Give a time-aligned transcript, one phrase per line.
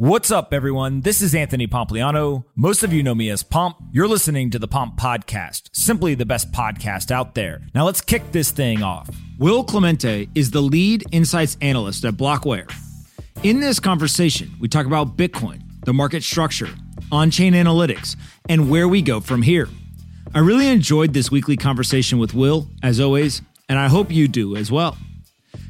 [0.00, 1.00] What's up, everyone?
[1.00, 2.44] This is Anthony Pompliano.
[2.54, 3.78] Most of you know me as Pomp.
[3.90, 7.62] You're listening to the Pomp Podcast, simply the best podcast out there.
[7.74, 9.10] Now let's kick this thing off.
[9.40, 12.72] Will Clemente is the lead insights analyst at Blockware.
[13.42, 16.70] In this conversation, we talk about Bitcoin, the market structure,
[17.10, 18.14] on chain analytics,
[18.48, 19.68] and where we go from here.
[20.32, 24.54] I really enjoyed this weekly conversation with Will, as always, and I hope you do
[24.54, 24.96] as well.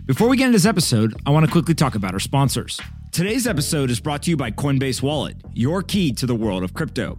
[0.04, 2.78] Before we get into this episode, I want to quickly talk about our sponsors.
[3.18, 6.72] Today's episode is brought to you by Coinbase Wallet, your key to the world of
[6.72, 7.18] crypto.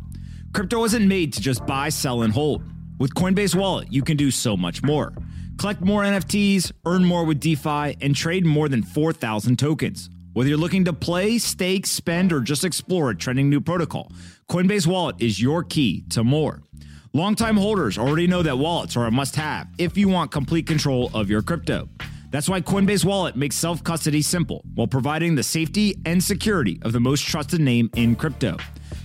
[0.53, 2.63] Crypto isn't made to just buy, sell, and hold.
[2.99, 5.13] With Coinbase Wallet, you can do so much more.
[5.57, 10.09] Collect more NFTs, earn more with DeFi, and trade more than 4,000 tokens.
[10.31, 14.09] Whether you're looking to play, stake, spend, or just explore a trending new protocol,
[14.49, 16.63] Coinbase Wallet is your key to more.
[17.11, 21.11] Longtime holders already know that wallets are a must have if you want complete control
[21.13, 21.89] of your crypto.
[22.31, 26.93] That's why Coinbase Wallet makes self custody simple while providing the safety and security of
[26.93, 28.57] the most trusted name in crypto.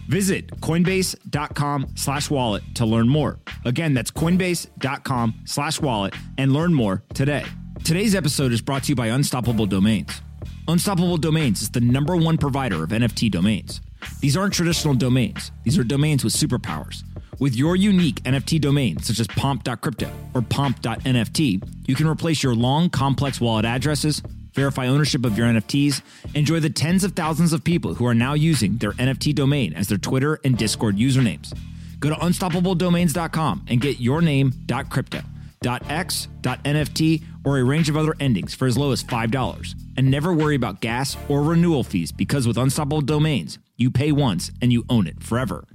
[0.09, 3.39] Visit coinbase.com slash wallet to learn more.
[3.65, 7.45] Again, that's coinbase.com slash wallet and learn more today.
[7.85, 10.21] Today's episode is brought to you by Unstoppable Domains.
[10.69, 13.81] Unstoppable Domains is the number one provider of NFT domains.
[14.21, 17.03] These aren't traditional domains, these are domains with superpowers.
[17.41, 22.89] With your unique NFT domain, such as pomp.crypto or pomp.nft, you can replace your long,
[22.91, 26.01] complex wallet addresses, verify ownership of your NFTs,
[26.35, 29.89] enjoy the tens of thousands of people who are now using their NFT domain as
[29.89, 31.53] their Twitter and Discord usernames.
[31.99, 35.23] Go to unstoppabledomains.com and get your name.crypto,
[35.65, 39.75] .x, .nft, or a range of other endings for as low as $5.
[39.97, 44.53] And never worry about gas or renewal fees because with Unstoppable Domains, you pay once
[44.63, 45.67] and you own it forever.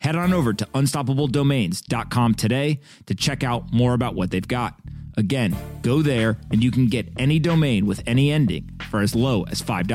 [0.00, 4.78] Head on over to unstoppabledomains.com today to check out more about what they've got.
[5.16, 9.42] Again, go there and you can get any domain with any ending for as low
[9.44, 9.86] as $5.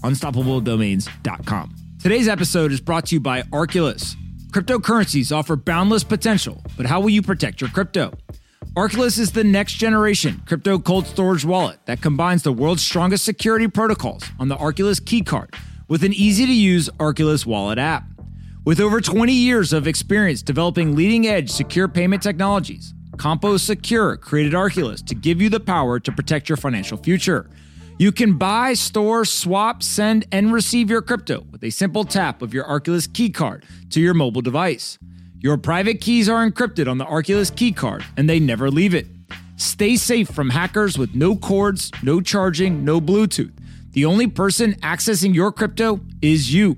[0.00, 1.74] Unstoppabledomains.com.
[2.02, 4.16] Today's episode is brought to you by Arculus.
[4.50, 8.12] Cryptocurrencies offer boundless potential, but how will you protect your crypto?
[8.74, 13.68] Arculus is the next generation crypto cold storage wallet that combines the world's strongest security
[13.68, 15.54] protocols on the Arculus keycard
[15.88, 18.04] with an easy to use Arculus wallet app.
[18.70, 25.04] With over 20 years of experience developing leading edge secure payment technologies, CompoSecure created Arculus
[25.06, 27.50] to give you the power to protect your financial future.
[27.98, 32.54] You can buy, store, swap, send, and receive your crypto with a simple tap of
[32.54, 35.00] your Arculus keycard to your mobile device.
[35.40, 39.08] Your private keys are encrypted on the Arculus keycard and they never leave it.
[39.56, 43.50] Stay safe from hackers with no cords, no charging, no Bluetooth.
[43.94, 46.76] The only person accessing your crypto is you.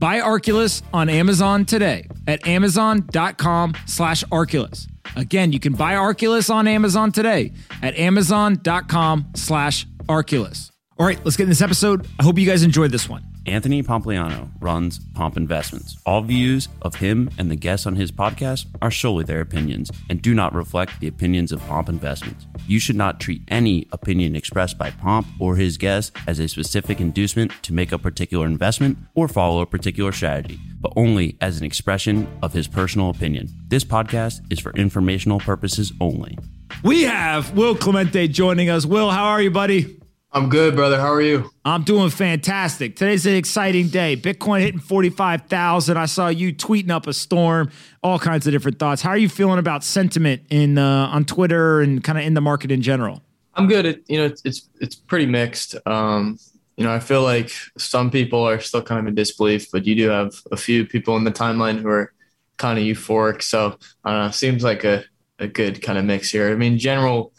[0.00, 4.88] Buy Arculus on Amazon today at amazon.com slash Arculus.
[5.14, 7.52] Again, you can buy Arculus on Amazon today
[7.82, 10.70] at amazon.com slash Arculus.
[10.98, 12.06] All right, let's get in this episode.
[12.18, 13.29] I hope you guys enjoyed this one.
[13.50, 15.98] Anthony Pompliano runs Pomp Investments.
[16.06, 20.22] All views of him and the guests on his podcast are solely their opinions and
[20.22, 22.46] do not reflect the opinions of Pomp Investments.
[22.68, 27.00] You should not treat any opinion expressed by Pomp or his guests as a specific
[27.00, 31.66] inducement to make a particular investment or follow a particular strategy, but only as an
[31.66, 33.48] expression of his personal opinion.
[33.66, 36.38] This podcast is for informational purposes only.
[36.84, 38.86] We have Will Clemente joining us.
[38.86, 39.99] Will, how are you, buddy?
[40.32, 40.96] I'm good, brother.
[40.96, 41.50] How are you?
[41.64, 42.94] I'm doing fantastic.
[42.94, 44.16] Today's an exciting day.
[44.16, 45.96] Bitcoin hitting 45,000.
[45.96, 47.70] I saw you tweeting up a storm,
[48.04, 49.02] all kinds of different thoughts.
[49.02, 52.40] How are you feeling about sentiment in uh, on Twitter and kind of in the
[52.40, 53.22] market in general?
[53.54, 53.84] I'm good.
[53.84, 55.74] It, you know, it's, it's it's pretty mixed.
[55.84, 56.38] Um,
[56.76, 59.96] you know, I feel like some people are still kind of in disbelief, but you
[59.96, 62.12] do have a few people in the timeline who are
[62.56, 63.42] kind of euphoric.
[63.42, 64.30] So I don't know.
[64.30, 65.02] Seems like a
[65.40, 66.52] a good kind of mix here.
[66.52, 67.32] I mean, general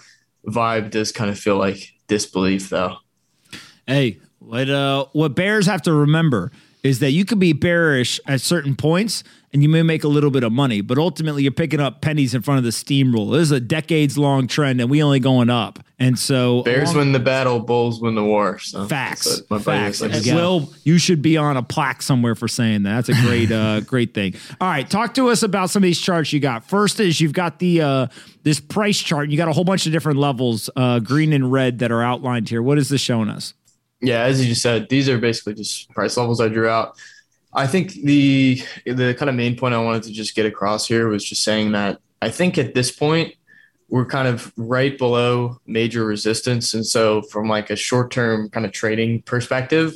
[0.45, 2.97] vibe does kind of feel like disbelief though.
[3.87, 6.51] Hey, what uh what bears have to remember
[6.83, 9.23] is that you could be bearish at certain points
[9.53, 12.33] and you may make a little bit of money, but ultimately you're picking up pennies
[12.33, 13.37] in front of the steamroller.
[13.37, 15.79] This is a decades long trend and we only going up.
[15.99, 18.59] And so Bears along, win the battle, bulls win the war.
[18.59, 19.41] So facts.
[19.61, 20.01] Facts.
[20.01, 23.05] Like Will, you should be on a plaque somewhere for saying that.
[23.05, 24.35] That's a great uh great thing.
[24.59, 26.63] All right, talk to us about some of these charts you got.
[26.63, 28.07] First is you've got the uh
[28.43, 29.29] this price chart.
[29.29, 32.49] You got a whole bunch of different levels, uh green and red that are outlined
[32.49, 32.63] here.
[32.63, 33.53] What is this showing us?
[34.01, 36.97] Yeah, as you just said, these are basically just price levels I drew out.
[37.53, 41.07] I think the the kind of main point I wanted to just get across here
[41.09, 43.35] was just saying that I think at this point
[43.89, 48.65] we're kind of right below major resistance, and so from like a short term kind
[48.65, 49.95] of trading perspective,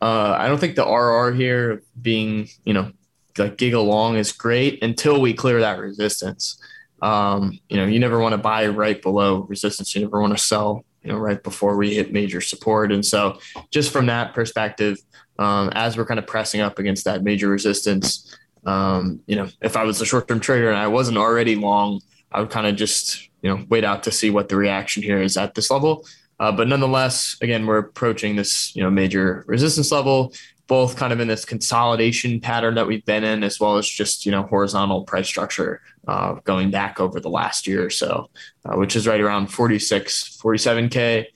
[0.00, 2.92] uh, I don't think the RR here being you know
[3.36, 6.58] like giga long is great until we clear that resistance.
[7.02, 9.94] Um, you know, you never want to buy right below resistance.
[9.94, 12.90] You never want to sell you know, right before we hit major support.
[12.90, 13.38] And so,
[13.70, 14.98] just from that perspective,
[15.38, 18.36] um, as we're kind of pressing up against that major resistance,
[18.66, 22.00] um, you know, if I was a short term trader and I wasn't already long,
[22.32, 25.22] I would kind of just, you know, wait out to see what the reaction here
[25.22, 26.04] is at this level.
[26.40, 30.32] Uh, but nonetheless, again, we're approaching this, you know, major resistance level
[30.66, 34.26] both kind of in this consolidation pattern that we've been in, as well as just
[34.26, 38.30] you know horizontal price structure uh, going back over the last year or so,
[38.64, 41.26] uh, which is right around 46, 47k.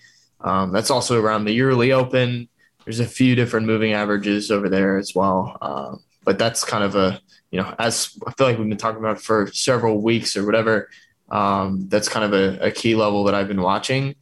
[0.41, 2.49] Um, that's also around the yearly open.
[2.85, 6.97] There's a few different moving averages over there as well, uh, but that's kind of
[6.97, 10.45] a you know as I feel like we've been talking about for several weeks or
[10.45, 10.89] whatever.
[11.31, 14.17] Um, that's kind of a, a key level that I've been watching.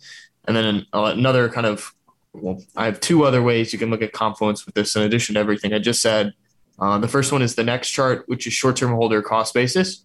[0.47, 1.95] And then another kind of
[2.41, 5.35] well, I have two other ways you can look at confluence with this in addition
[5.35, 6.33] to everything I just said.
[6.79, 10.05] Uh, the first one is the next chart, which is short-term holder cost basis.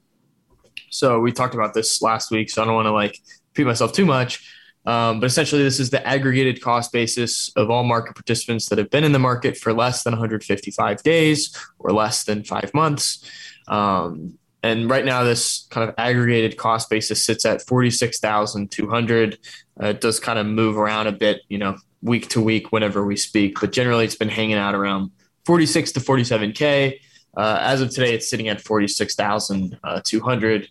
[0.90, 3.20] So we talked about this last week, so I don't want to like
[3.52, 4.48] repeat myself too much.
[4.86, 8.90] Um, but essentially, this is the aggregated cost basis of all market participants that have
[8.90, 13.30] been in the market for less than 155 days or less than five months.
[13.68, 19.38] Um, and right now, this kind of aggregated cost basis sits at 46,200.
[19.82, 23.06] Uh, it does kind of move around a bit, you know, week to week whenever
[23.06, 25.10] we speak, but generally it's been hanging out around
[25.46, 27.00] 46 to 47K.
[27.36, 30.70] Uh, as of today, it's sitting at 46,200.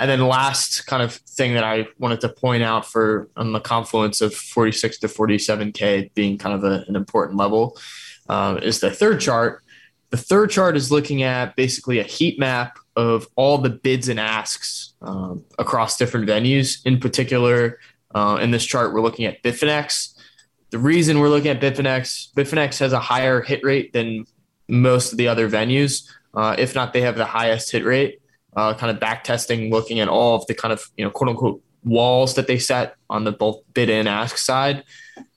[0.00, 3.60] And then last kind of thing that I wanted to point out for on the
[3.60, 7.78] confluence of 46 to 47K being kind of a, an important level
[8.28, 9.62] uh, is the third chart.
[10.10, 14.18] The third chart is looking at basically a heat map of all the bids and
[14.18, 16.84] asks um, across different venues.
[16.84, 17.78] In particular,
[18.14, 20.13] uh, in this chart, we're looking at Bitfinex
[20.74, 24.26] the reason we're looking at Bitfinex, Bitfinex has a higher hit rate than
[24.66, 26.10] most of the other venues.
[26.34, 28.20] Uh, if not, they have the highest hit rate.
[28.56, 31.30] Uh, kind of back testing, looking at all of the kind of you know quote
[31.30, 34.82] unquote walls that they set on the both bid and ask side.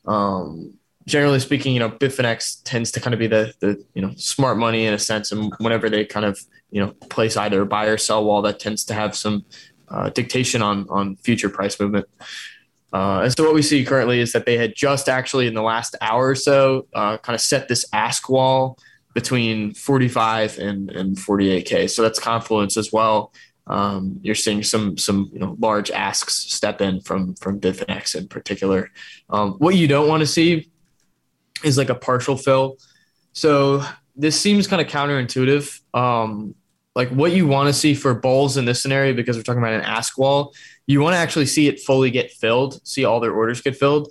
[0.06, 0.74] Um,
[1.06, 4.57] generally speaking, you know Bitfinex tends to kind of be the the you know smart
[4.57, 6.39] money in a sense, and whenever they kind of
[6.72, 9.45] you know place either a buy or sell wall, that tends to have some
[9.89, 12.07] uh, dictation on on future price movement.
[12.94, 15.62] Uh, and so what we see currently is that they had just actually in the
[15.62, 18.78] last hour or so uh, kind of set this ask wall
[19.13, 21.89] between 45 and, and 48k.
[21.89, 23.34] So that's confluence as well.
[23.66, 28.28] Um, you're seeing some some you know large asks step in from from Bitfinex in
[28.30, 28.89] particular.
[29.30, 30.69] Um, what you don't want to see
[31.63, 32.78] is like a partial fill.
[33.34, 33.84] So
[34.16, 35.81] this seems kind of counterintuitive.
[35.94, 36.56] Um,
[36.95, 39.74] like what you want to see for bulls in this scenario, because we're talking about
[39.74, 40.54] an ask wall,
[40.88, 44.10] you want to actually see it fully get filled, see all their orders get filled.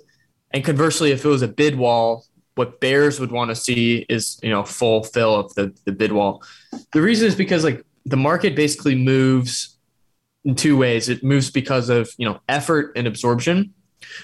[0.51, 2.25] And conversely, if it was a bid wall,
[2.55, 6.11] what bears would want to see is, you know, full fill of the, the bid
[6.11, 6.43] wall.
[6.93, 9.77] The reason is because like the market basically moves
[10.45, 11.09] in two ways.
[11.09, 13.73] It moves because of, you know, effort and absorption.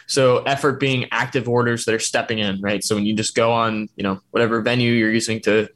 [0.07, 2.83] So effort being active orders that are stepping in, right?
[2.83, 5.67] So when you just go on, you know, whatever venue you're using to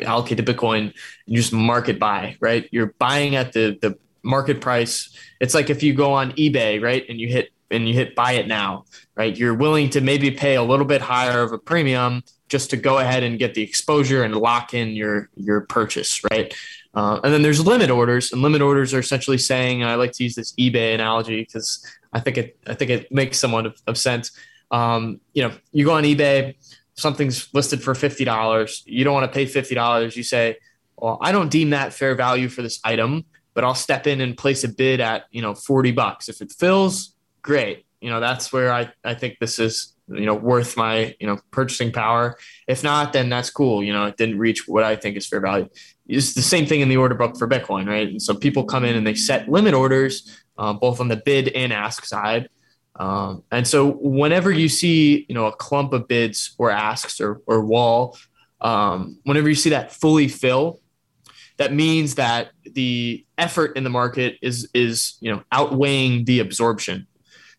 [0.00, 0.94] allocate to Bitcoin,
[1.26, 2.68] you just market buy, right?
[2.72, 5.16] You're buying at the the market price.
[5.40, 8.32] It's like if you go on eBay, right, and you hit and you hit buy
[8.32, 8.84] it now,
[9.14, 9.36] right?
[9.36, 12.98] You're willing to maybe pay a little bit higher of a premium just to go
[12.98, 16.52] ahead and get the exposure and lock in your your purchase, right?
[16.92, 20.24] Uh, and then there's limit orders, and limit orders are essentially saying, I like to
[20.24, 23.96] use this eBay analogy because I think it I think it makes somewhat of, of
[23.96, 24.32] sense.
[24.72, 26.56] Um, you know, you go on eBay,
[26.94, 28.82] something's listed for fifty dollars.
[28.86, 30.16] You don't want to pay fifty dollars.
[30.16, 30.58] You say,
[30.96, 34.36] well, I don't deem that fair value for this item but I'll step in and
[34.36, 36.28] place a bid at, you know, 40 bucks.
[36.28, 37.84] If it fills, great.
[38.00, 41.38] You know, that's where I, I think this is, you know, worth my, you know,
[41.50, 42.38] purchasing power.
[42.66, 43.82] If not, then that's cool.
[43.82, 45.68] You know, it didn't reach what I think is fair value.
[46.06, 48.08] It's the same thing in the order book for Bitcoin, right?
[48.08, 51.48] And so people come in and they set limit orders, uh, both on the bid
[51.48, 52.48] and ask side.
[52.96, 57.40] Um, and so whenever you see, you know, a clump of bids or asks or,
[57.46, 58.16] or wall,
[58.60, 60.80] um, whenever you see that fully fill,
[61.60, 67.06] that means that the effort in the market is is you know outweighing the absorption.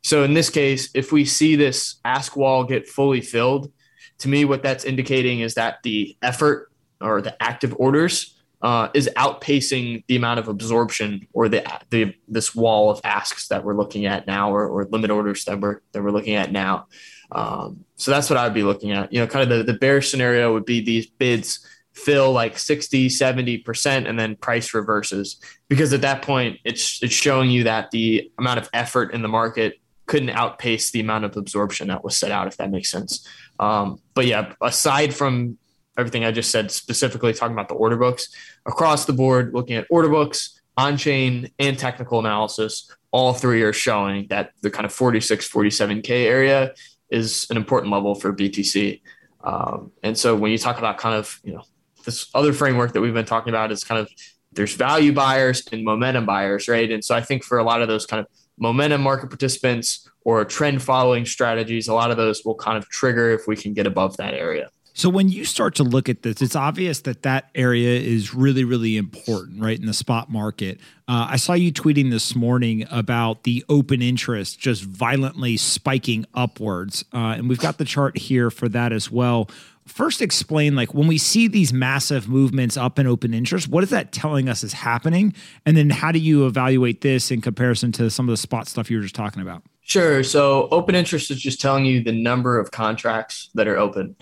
[0.03, 3.71] So in this case, if we see this ask wall get fully filled,
[4.17, 9.07] to me, what that's indicating is that the effort or the active orders uh, is
[9.17, 14.07] outpacing the amount of absorption or the, the this wall of asks that we're looking
[14.07, 16.87] at now or, or limit orders that we're that we're looking at now.
[17.31, 19.13] Um, so that's what I would be looking at.
[19.13, 23.09] You know, kind of the, the bear scenario would be these bids fill like 60
[23.09, 28.31] 70% and then price reverses because at that point it's it's showing you that the
[28.37, 32.31] amount of effort in the market couldn't outpace the amount of absorption that was set
[32.31, 33.27] out if that makes sense
[33.59, 35.57] um, but yeah aside from
[35.97, 38.29] everything i just said specifically talking about the order books
[38.65, 43.73] across the board looking at order books on chain and technical analysis, all three are
[43.73, 46.73] showing that the kind of 46, 47K area
[47.09, 49.01] is an important level for BTC.
[49.43, 51.63] Um, and so when you talk about kind of, you know,
[52.03, 54.09] this other framework that we've been talking about is kind of
[54.53, 56.91] there's value buyers and momentum buyers, right?
[56.91, 58.27] And so I think for a lot of those kind of
[58.57, 63.31] momentum market participants or trend following strategies, a lot of those will kind of trigger
[63.31, 64.69] if we can get above that area.
[64.93, 68.65] So when you start to look at this, it's obvious that that area is really,
[68.65, 70.79] really important, right, in the spot market.
[71.07, 77.05] Uh, I saw you tweeting this morning about the open interest just violently spiking upwards,
[77.13, 79.49] uh, and we've got the chart here for that as well.
[79.91, 83.89] First, explain like when we see these massive movements up in open interest, what is
[83.89, 85.33] that telling us is happening?
[85.65, 88.89] And then how do you evaluate this in comparison to some of the spot stuff
[88.89, 89.63] you were just talking about?
[89.81, 90.23] Sure.
[90.23, 94.15] So open interest is just telling you the number of contracts that are open.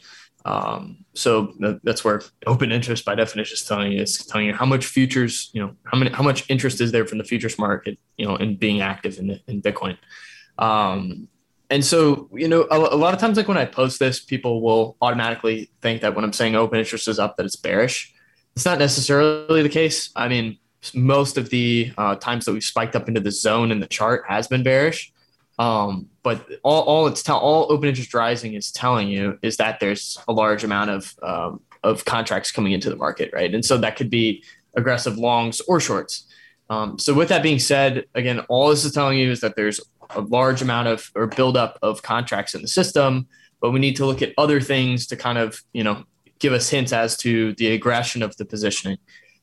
[0.43, 4.65] Um, so that's where open interest by definition is telling you it's telling you how
[4.65, 7.99] much futures, you know, how many how much interest is there from the futures market,
[8.17, 9.97] you know, in being active in in Bitcoin.
[10.57, 11.27] Um,
[11.69, 14.61] and so, you know, a, a, lot of times, like when I post this, people
[14.61, 18.13] will automatically think that when I'm saying open interest is up, that it's bearish.
[18.55, 20.09] It's not necessarily the case.
[20.15, 20.57] I mean,
[20.95, 24.23] most of the uh, times that we've spiked up into the zone in the chart
[24.27, 25.13] has been bearish.
[25.59, 29.79] Um, but all, all it's tell all open interest rising is telling you is that
[29.79, 33.53] there's a large amount of um, of contracts coming into the market, right?
[33.53, 34.43] And so that could be
[34.75, 36.25] aggressive longs or shorts.
[36.69, 39.79] Um, so with that being said, again, all this is telling you is that there's
[40.15, 43.27] a large amount of or buildup of contracts in the system,
[43.61, 46.03] but we need to look at other things to kind of you know
[46.39, 48.97] give us hints as to the aggression of the positioning,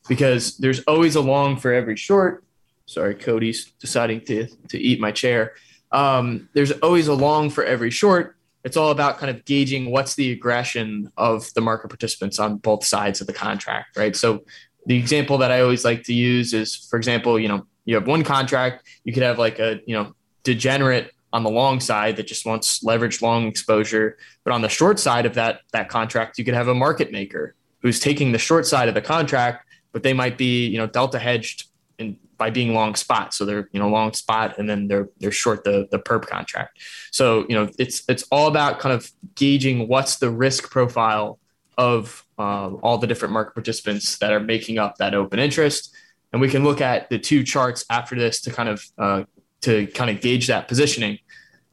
[0.09, 2.45] because there's always a long for every short.
[2.87, 5.55] Sorry, Cody's deciding to to eat my chair
[5.93, 8.37] um, there's always a long for every short.
[8.65, 12.85] It's all about kind of gauging what's the aggression of the market participants on both
[12.85, 14.17] sides of the contract, right?
[14.17, 14.45] So
[14.87, 18.07] the example that I always like to use is, for example, you know, you have
[18.09, 20.15] one contract, you could have like a, you know,
[20.47, 24.17] degenerate on the long side that just wants leveraged long exposure.
[24.45, 27.55] But on the short side of that that contract, you could have a market maker
[27.83, 31.19] who's taking the short side of the contract, but they might be, you know, delta
[31.19, 31.67] hedged
[31.99, 33.35] in by being long spot.
[33.35, 36.79] So they're, you know, long spot and then they're they're short the the perp contract.
[37.11, 41.39] So, you know, it's it's all about kind of gauging what's the risk profile
[41.77, 45.95] of um, all the different market participants that are making up that open interest.
[46.33, 49.25] And we can look at the two charts after this to kind of uh,
[49.67, 51.19] to kind of gauge that positioning.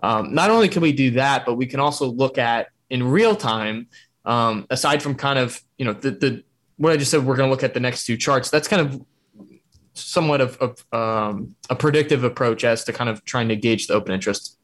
[0.01, 3.35] Um, not only can we do that, but we can also look at in real
[3.35, 3.87] time,
[4.25, 6.43] um, aside from kind of, you know, the, the
[6.77, 8.49] what I just said, we're going to look at the next two charts.
[8.49, 9.01] That's kind of
[9.93, 13.93] somewhat of, of um, a predictive approach as to kind of trying to gauge the
[13.93, 14.57] open interest.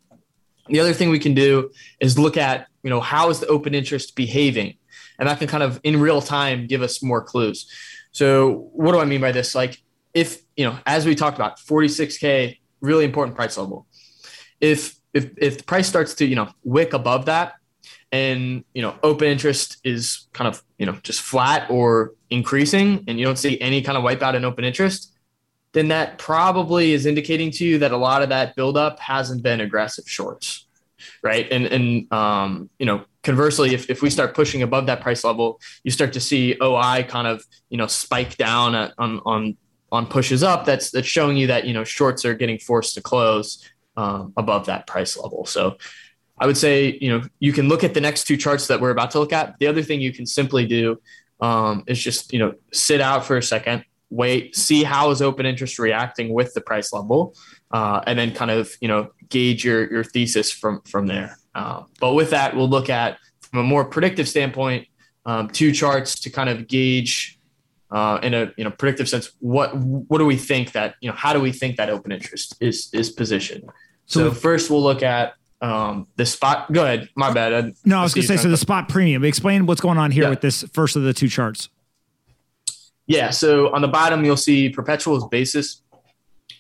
[0.68, 3.74] The other thing we can do is look at, you know, how is the open
[3.74, 4.76] interest behaving?
[5.18, 7.70] And that can kind of in real time give us more clues.
[8.12, 9.56] So what do I mean by this?
[9.56, 9.82] Like
[10.14, 13.86] if, you know, as we talked about 46K, really important price level.
[14.60, 17.54] If, if, if the price starts to, you know, wick above that
[18.12, 23.20] and, you know, open interest is kind of, you know, just flat or increasing and
[23.20, 25.14] you don't see any kind of wipeout in open interest,
[25.74, 29.62] then that probably is indicating to you that a lot of that buildup hasn't been
[29.62, 30.68] aggressive shorts,
[31.22, 31.48] right?
[31.52, 35.60] And and um, you know, conversely, if, if we start pushing above that price level,
[35.84, 39.58] you start to see OI kind of you know spike down at, on on
[39.92, 40.66] on pushes up.
[40.66, 43.68] That's that's showing you that you know shorts are getting forced to close
[43.98, 45.46] um, above that price level.
[45.46, 45.78] So.
[46.42, 48.92] I would say, you know, you can look at the next two charts that we're
[48.92, 49.60] about to look at.
[49.60, 51.02] The other thing you can simply do
[51.42, 55.46] um, is just, you know, sit out for a second, wait, see how is open
[55.46, 57.36] interest reacting with the price level,
[57.72, 61.38] uh, and then kind of you know gauge your your thesis from from there.
[61.56, 64.88] Uh, but with that, we'll look at from a more predictive standpoint,
[65.26, 67.39] um, two charts to kind of gauge
[67.92, 71.16] uh, in a you know predictive sense what what do we think that you know
[71.16, 73.70] how do we think that open interest is is positioned.
[74.06, 76.72] So, so first, we'll look at um, the spot.
[76.72, 77.10] Go ahead.
[77.16, 77.54] My bad.
[77.54, 78.50] I, no, I was going to say so.
[78.50, 79.24] The spot premium.
[79.24, 80.30] Explain what's going on here yeah.
[80.30, 81.70] with this first of the two charts.
[83.06, 83.32] Yeah.
[83.32, 85.82] So on the bottom, you'll see perpetuals basis.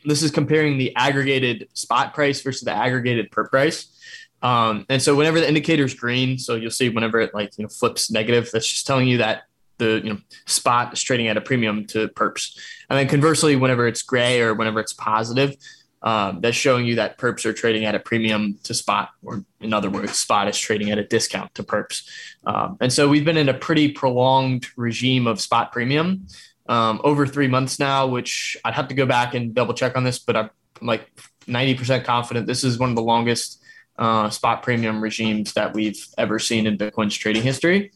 [0.05, 3.95] This is comparing the aggregated spot price versus the aggregated perp price.
[4.41, 7.63] Um, and so whenever the indicator is green, so you'll see whenever it like you
[7.63, 9.43] know flips negative, that's just telling you that
[9.79, 12.57] the you know spot is trading at a premium to perps.
[12.89, 15.55] And then conversely, whenever it's gray or whenever it's positive,
[16.01, 19.73] um, that's showing you that perps are trading at a premium to spot, or in
[19.73, 22.07] other words, spot is trading at a discount to perps.
[22.45, 26.27] Um, and so we've been in a pretty prolonged regime of spot premium
[26.67, 30.03] um, over three months now, which I'd have to go back and double check on
[30.03, 30.49] this, but I'm
[30.81, 31.11] like
[31.47, 33.61] 90% confident this is one of the longest
[33.97, 37.91] uh, spot premium regimes that we've ever seen in Bitcoin's trading history.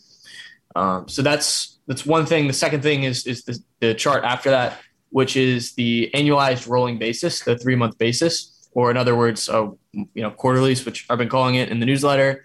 [0.75, 2.47] Um, so that's that's one thing.
[2.47, 4.79] The second thing is is the, the chart after that
[5.13, 9.69] which is the annualized rolling basis, the three month basis, or in other words, uh,
[9.93, 12.43] you know, quarterlies, which I've been calling it in the newsletter.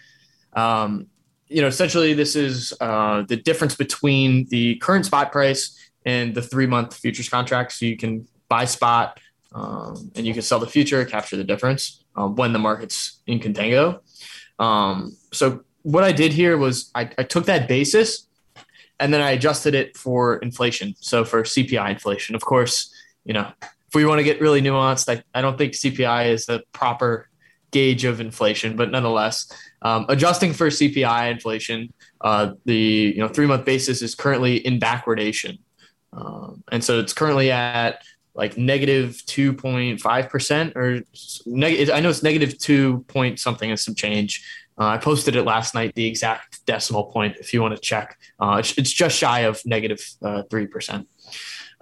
[0.52, 1.06] Um,
[1.48, 6.42] you know, essentially, this is uh, the difference between the current spot price and the
[6.42, 7.72] three month futures contract.
[7.72, 9.18] So you can buy spot
[9.54, 13.40] um, and you can sell the future, capture the difference uh, when the market's in
[13.40, 14.00] contango.
[14.58, 18.27] Um, so what I did here was I, I took that basis
[19.00, 20.94] and then I adjusted it for inflation.
[21.00, 22.92] So for CPI inflation, of course,
[23.24, 26.46] you know, if we want to get really nuanced, I, I don't think CPI is
[26.46, 27.28] the proper
[27.70, 29.50] gauge of inflation, but nonetheless,
[29.82, 34.80] um, adjusting for CPI inflation, uh, the you know three month basis is currently in
[34.80, 35.58] backwardation,
[36.12, 38.02] um, and so it's currently at
[38.34, 41.00] like negative two point five percent or
[41.46, 44.44] neg- I know it's negative two point something and some change.
[44.78, 48.18] Uh, I posted it last night, the exact decimal point, if you want to check.
[48.38, 51.06] Uh, it's, it's, just shy of negative uh, 3%.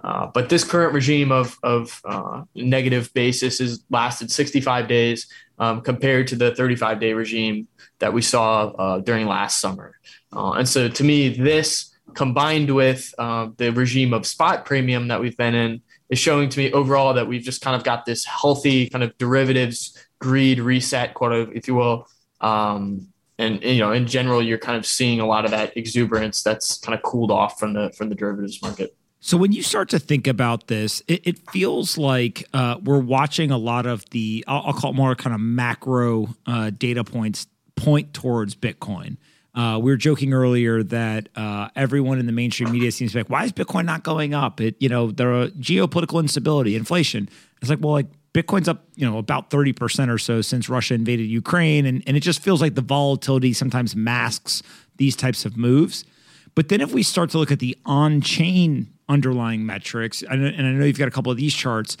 [0.03, 5.27] Uh, but this current regime of, of uh, negative basis has lasted 65 days
[5.59, 7.67] um, compared to the 35 day regime
[7.99, 9.95] that we saw uh, during last summer.
[10.31, 15.55] and so to me, this combined with the regime of spot premium that we've been
[15.55, 19.03] in is showing to me overall that we've just kind of got this healthy kind
[19.03, 22.07] of derivatives greed reset, quote, if you will,
[22.41, 23.07] um,
[23.39, 26.79] and, you know, in general, you're kind of seeing a lot of that exuberance that's
[26.79, 28.95] kind of cooled off from the from the derivatives market.
[29.19, 33.51] So when you start to think about this, it, it feels like uh, we're watching
[33.51, 37.47] a lot of the I'll, I'll call it more kind of macro uh, data points
[37.75, 39.17] point towards Bitcoin.
[39.53, 43.21] Uh, we were joking earlier that uh, everyone in the mainstream media seems to be
[43.21, 47.27] like, "Why is Bitcoin not going up?" It, you know, there are geopolitical instability, inflation.
[47.59, 51.23] It's like, well, like Bitcoin's up, you know, about 30% or so since Russia invaded
[51.23, 51.85] Ukraine.
[51.85, 54.61] And, and it just feels like the volatility sometimes masks
[54.97, 56.05] these types of moves.
[56.55, 60.67] But then if we start to look at the on chain underlying metrics, and, and
[60.67, 61.97] I know you've got a couple of these charts,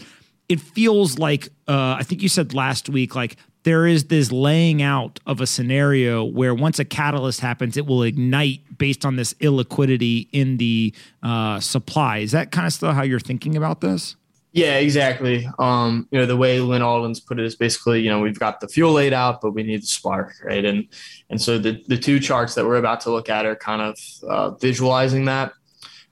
[0.49, 4.81] it feels like, uh, I think you said last week, like there is this laying
[4.81, 9.33] out of a scenario where once a catalyst happens, it will ignite based on this
[9.35, 12.19] illiquidity in the uh, supply.
[12.19, 14.15] Is that kind of still how you're thinking about this?
[14.53, 15.47] Yeah, exactly.
[15.59, 18.59] Um, you know, the way Lynn Alden's put it is basically, you know, we've got
[18.59, 20.63] the fuel laid out, but we need the spark, right?
[20.65, 20.87] And
[21.29, 23.99] and so the the two charts that we're about to look at are kind of
[24.27, 25.51] uh, visualizing that.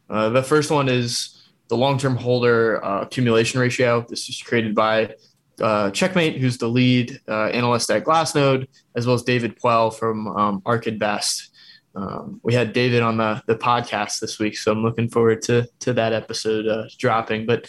[0.10, 4.06] Uh, the first one is the long-term holder uh, accumulation ratio.
[4.08, 5.16] This is created by
[5.60, 10.28] uh, Checkmate, who's the lead uh, analyst at Glassnode, as well as David Puell from
[10.28, 10.62] um.
[11.98, 15.68] Um, we had David on the the podcast this week, so I'm looking forward to
[15.80, 17.46] to that episode uh, dropping.
[17.46, 17.68] But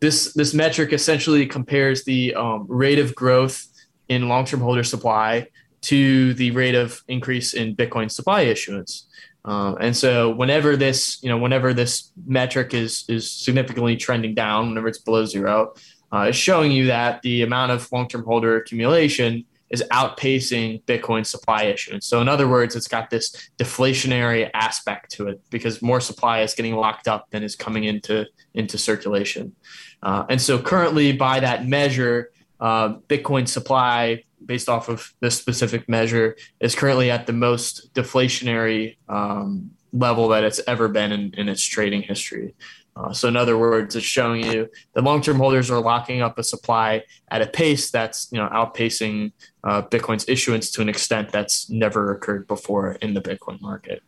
[0.00, 3.66] this this metric essentially compares the um, rate of growth
[4.08, 5.48] in long-term holder supply
[5.80, 9.06] to the rate of increase in Bitcoin supply issuance.
[9.44, 14.68] Um, and so whenever this, you know, whenever this metric is is significantly trending down,
[14.68, 15.74] whenever it's below zero,
[16.12, 21.64] uh, it's showing you that the amount of long-term holder accumulation is outpacing Bitcoin supply
[21.64, 22.06] issuance.
[22.06, 26.54] So in other words, it's got this deflationary aspect to it because more supply is
[26.54, 29.54] getting locked up than is coming into into circulation.
[30.02, 32.30] Uh, and so currently, by that measure,
[32.60, 38.96] uh, Bitcoin supply, based off of this specific measure, is currently at the most deflationary
[39.08, 42.54] um, level that it's ever been in, in its trading history.
[42.98, 46.42] Uh, so, in other words, it's showing you the long-term holders are locking up a
[46.42, 49.32] supply at a pace that's you know outpacing
[49.62, 54.02] uh, Bitcoin's issuance to an extent that's never occurred before in the Bitcoin market.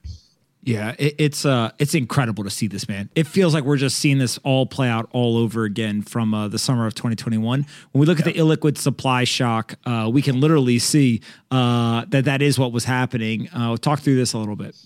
[0.63, 3.09] Yeah, it, it's uh, it's incredible to see this, man.
[3.15, 6.49] It feels like we're just seeing this all play out all over again from uh,
[6.49, 7.67] the summer of 2021.
[7.93, 8.29] When we look yeah.
[8.29, 12.73] at the illiquid supply shock, uh, we can literally see uh, that that is what
[12.73, 13.49] was happening.
[13.55, 14.77] Uh, talk through this a little bit.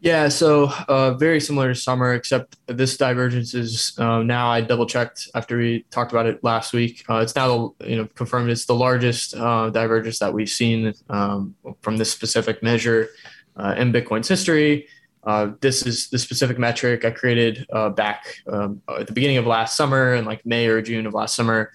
[0.00, 4.86] Yeah, so uh, very similar to summer, except this divergence is uh, now I double
[4.86, 7.04] checked after we talked about it last week.
[7.08, 11.54] Uh, it's now you know confirmed it's the largest uh, divergence that we've seen um,
[11.82, 13.10] from this specific measure
[13.56, 14.88] uh, in Bitcoin's history.
[15.24, 19.46] Uh, this is the specific metric I created uh, back um, at the beginning of
[19.46, 21.72] last summer in like May or June of last summer.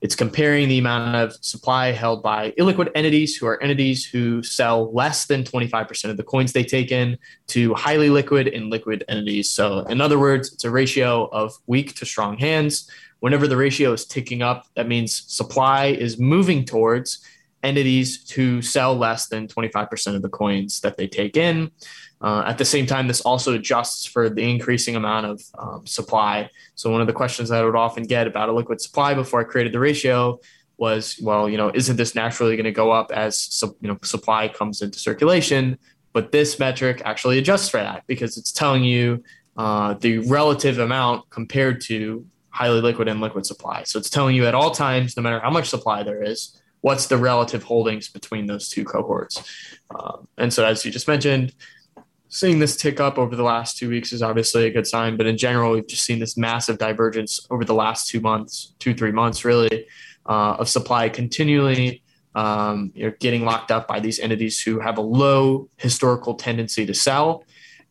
[0.00, 4.92] It's comparing the amount of supply held by illiquid entities, who are entities who sell
[4.92, 9.50] less than 25% of the coins they take in, to highly liquid and liquid entities.
[9.50, 12.88] So, in other words, it's a ratio of weak to strong hands.
[13.20, 17.24] Whenever the ratio is ticking up, that means supply is moving towards
[17.64, 21.72] entities who sell less than 25% of the coins that they take in.
[22.20, 26.50] Uh, at the same time, this also adjusts for the increasing amount of um, supply.
[26.74, 29.44] So one of the questions that I would often get about illiquid supply before I
[29.44, 30.40] created the ratio
[30.78, 34.48] was, well, you know, isn't this naturally going to go up as you know supply
[34.48, 35.78] comes into circulation?
[36.12, 39.22] But this metric actually adjusts for that because it's telling you
[39.56, 43.84] uh, the relative amount compared to highly liquid and liquid supply.
[43.84, 47.06] So it's telling you at all times, no matter how much supply there is, what's
[47.06, 49.42] the relative holdings between those two cohorts.
[49.94, 51.54] Um, and so, as you just mentioned,
[52.28, 55.16] seeing this tick up over the last two weeks is obviously a good sign.
[55.16, 58.94] But in general, we've just seen this massive divergence over the last two months, two,
[58.94, 59.86] three months really,
[60.26, 62.02] uh, of supply continually
[62.38, 66.86] um, you know, getting locked up by these entities who have a low historical tendency
[66.86, 67.44] to sell.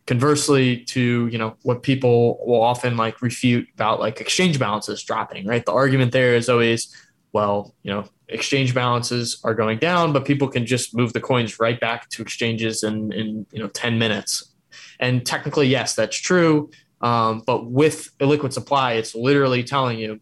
[0.06, 5.46] Conversely, to you know what people will often like refute about like exchange balances dropping,
[5.46, 5.66] right?
[5.66, 6.96] The argument there is always,
[7.32, 11.58] well, you know, exchange balances are going down, but people can just move the coins
[11.58, 14.54] right back to exchanges in in you know 10 minutes.
[15.00, 16.70] And technically, yes, that's true.
[17.00, 20.20] Um, but with illiquid supply, it's literally telling you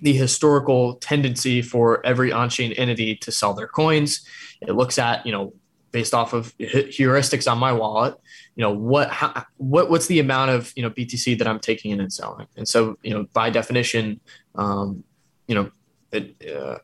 [0.00, 4.26] the historical tendency for every on-chain entity to sell their coins.
[4.60, 5.52] It looks at, you know,
[5.92, 8.16] based off of heuristics on my wallet,
[8.56, 11.90] you know, what how, what what's the amount of, you know, BTC that I'm taking
[11.90, 12.46] in and selling.
[12.56, 14.20] And so, you know, by definition,
[14.54, 15.04] um,
[15.46, 15.70] you know,
[16.10, 16.78] it, uh,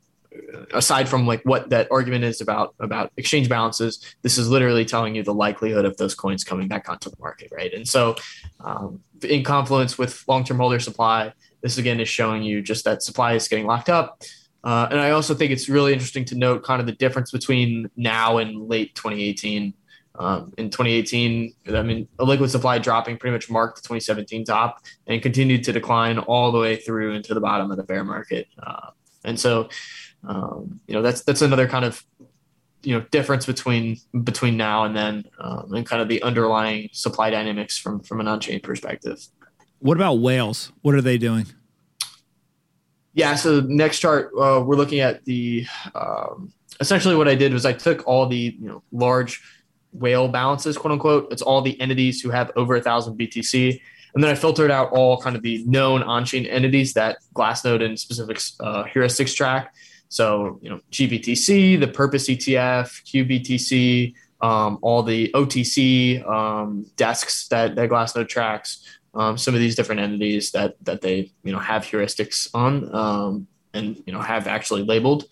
[0.72, 5.14] aside from like what that argument is about about exchange balances this is literally telling
[5.14, 8.14] you the likelihood of those coins coming back onto the market right and so
[8.60, 13.34] um, in confluence with long-term holder supply this again is showing you just that supply
[13.34, 14.22] is getting locked up.
[14.64, 17.90] Uh, and I also think it's really interesting to note kind of the difference between
[17.96, 19.74] now and late 2018.
[20.20, 25.22] Um, in 2018, I mean, illiquid supply dropping pretty much marked the 2017 top and
[25.22, 28.48] continued to decline all the way through into the bottom of the bear market.
[28.60, 28.90] Uh,
[29.24, 29.68] and so,
[30.26, 32.04] um, you know, that's that's another kind of
[32.82, 37.30] you know difference between between now and then, um, and kind of the underlying supply
[37.30, 39.26] dynamics from from an on-chain perspective.
[39.80, 40.72] What about whales?
[40.82, 41.46] What are they doing?
[43.14, 47.66] Yeah, so next chart, uh, we're looking at the um, essentially what I did was
[47.66, 49.42] I took all the you know large
[49.92, 51.32] whale balances, quote unquote.
[51.32, 53.80] It's all the entities who have over a thousand BTC,
[54.14, 57.98] and then I filtered out all kind of the known on-chain entities that Glassnode and
[57.98, 59.74] specific uh, heuristics track.
[60.08, 67.76] So you know GBTC, the Purpose ETF, QBTC, um, all the OTC um, desks that
[67.76, 71.82] that Glassnode tracks um, some of these different entities that that they you know have
[71.82, 75.24] heuristics on um, and you know have actually labeled.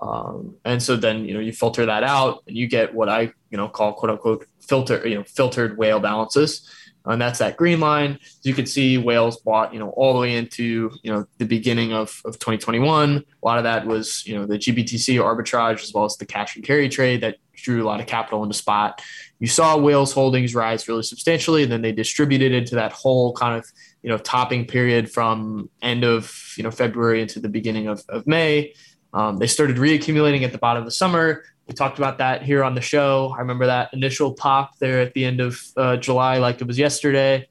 [0.00, 3.32] Um, and so then you know you filter that out and you get what I
[3.50, 6.68] you know call quote unquote filter you know filtered whale balances
[7.10, 8.18] and that's that green line.
[8.22, 11.44] As you can see, whales bought, you know, all the way into, you know, the
[11.44, 13.16] beginning of, of 2021.
[13.16, 16.56] A lot of that was, you know, the GBTC arbitrage as well as the cash
[16.56, 19.02] and carry trade that drew a lot of capital into spot.
[19.38, 23.58] You saw whales holdings rise really substantially, and then they distributed into that whole kind
[23.58, 23.66] of,
[24.02, 28.26] you know, topping period from end of, you know, February into the beginning of, of
[28.26, 28.74] May.
[29.12, 31.44] Um, they started reaccumulating at the bottom of the summer.
[31.70, 33.32] We talked about that here on the show.
[33.36, 36.80] I remember that initial pop there at the end of uh, July, like it was
[36.80, 37.46] yesterday.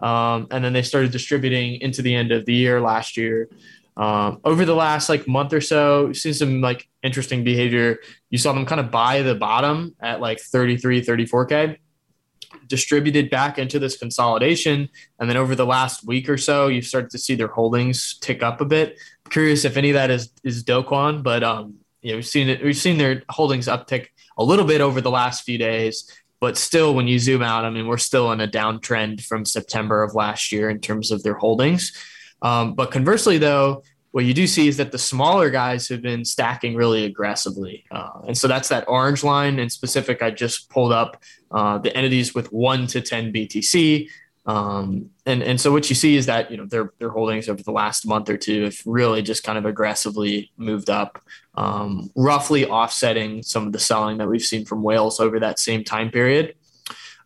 [0.00, 3.48] Um, and then they started distributing into the end of the year last year.
[3.96, 8.00] Um, over the last like month or so, you've seen some like interesting behavior.
[8.28, 11.76] You saw them kind of buy the bottom at like 33, 34K,
[12.66, 14.88] distributed back into this consolidation.
[15.20, 18.42] And then over the last week or so, you've started to see their holdings tick
[18.42, 18.98] up a bit.
[19.24, 22.26] I'm curious if any of that is, is Do Kwon, but um, you know, we've
[22.26, 22.62] seen it.
[22.62, 24.08] We've seen their holdings uptick
[24.38, 26.10] a little bit over the last few days,
[26.40, 30.02] but still, when you zoom out, I mean, we're still in a downtrend from September
[30.02, 31.92] of last year in terms of their holdings.
[32.42, 33.82] Um, but conversely, though,
[34.12, 37.84] what you do see is that the smaller guys have been stacking really aggressively.
[37.90, 39.58] Uh, and so that's that orange line.
[39.58, 44.08] In specific, I just pulled up uh, the entities with one to 10 BTC.
[44.46, 47.62] Um, and and so what you see is that you know their their holdings over
[47.62, 51.22] the last month or two have really just kind of aggressively moved up,
[51.54, 55.84] um, roughly offsetting some of the selling that we've seen from whales over that same
[55.84, 56.54] time period.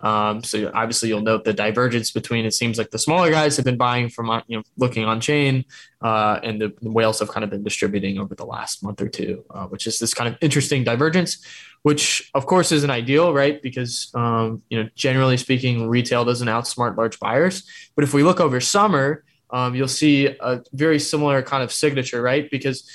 [0.05, 3.65] Um, so obviously you'll note the divergence between it seems like the smaller guys have
[3.65, 5.65] been buying from uh, you know looking on chain,
[6.03, 9.09] uh, and the, the, whales have kind of been distributing over the last month or
[9.09, 11.43] two, uh, which is this kind of interesting divergence,
[11.83, 13.63] which of course isn't ideal, right?
[13.63, 17.67] Because um, you know generally speaking, retail doesn't outsmart large buyers.
[17.95, 22.21] But if we look over summer, um, you'll see a very similar kind of signature,
[22.21, 22.51] right?
[22.51, 22.91] Because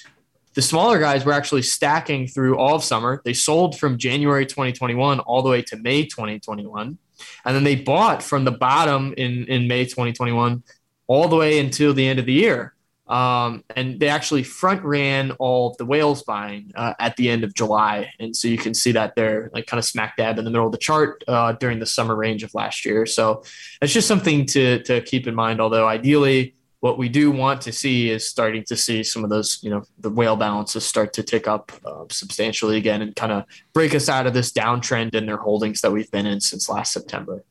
[0.59, 3.21] the smaller guys were actually stacking through all of summer.
[3.23, 6.97] They sold from January 2021 all the way to May 2021.
[7.45, 10.61] And then they bought from the bottom in, in May 2021
[11.07, 12.75] all the way until the end of the year.
[13.07, 17.45] Um, and they actually front ran all of the whales buying uh, at the end
[17.45, 18.11] of July.
[18.19, 20.65] And so you can see that they're like kind of smack dab in the middle
[20.65, 23.05] of the chart uh, during the summer range of last year.
[23.05, 23.43] So
[23.79, 27.71] that's just something to, to keep in mind, although ideally, what we do want to
[27.71, 31.23] see is starting to see some of those, you know, the whale balances start to
[31.23, 35.25] tick up uh, substantially again and kind of break us out of this downtrend in
[35.25, 37.43] their holdings that we've been in since last September.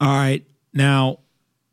[0.00, 0.46] All right.
[0.72, 1.18] Now,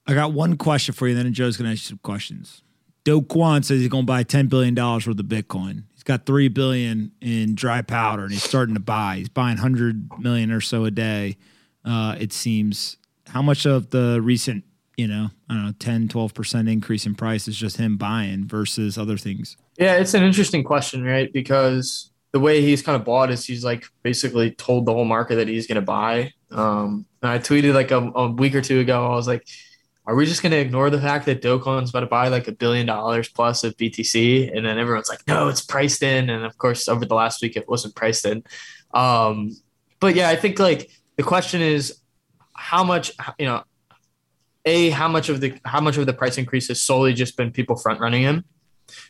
[0.08, 2.64] I got one question for you, then Joe's going to ask you some questions.
[3.04, 5.84] Do Kwon says he's going to buy $10 billion worth of Bitcoin.
[5.94, 9.18] He's got 3 billion in dry powder and he's starting to buy.
[9.18, 11.38] He's buying 100 million or so a day,
[11.86, 12.98] uh, it seems.
[13.28, 14.64] How much of the recent,
[15.00, 18.98] you know, I don't know, 10, 12% increase in price is just him buying versus
[18.98, 19.56] other things?
[19.78, 21.32] Yeah, it's an interesting question, right?
[21.32, 25.36] Because the way he's kind of bought is he's like basically told the whole market
[25.36, 26.34] that he's going to buy.
[26.52, 29.48] Um, and I tweeted like a, a, week or two ago, I was like,
[30.06, 32.50] are we just going to ignore the fact that Do Kwon's about to buy like
[32.50, 34.54] a billion dollars plus of BTC?
[34.54, 36.30] And then everyone's like, no, it's priced in.
[36.30, 38.44] And of course, over the last week, it wasn't priced in.
[38.94, 39.56] Um,
[40.02, 42.00] but yeah, I think like the question is
[42.54, 43.64] how much, you know,
[44.66, 47.52] a how much of the how much of the price increase has solely just been
[47.52, 48.44] people front running him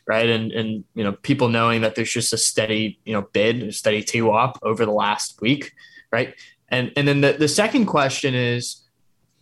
[0.06, 0.30] right?
[0.30, 3.72] And and you know, people knowing that there's just a steady, you know, bid, a
[3.72, 5.74] steady TWAP over the last week,
[6.12, 6.36] right?
[6.70, 8.82] And and then the, the second question is,